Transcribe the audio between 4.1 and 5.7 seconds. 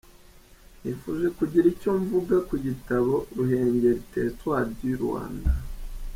territoire du Rwanda.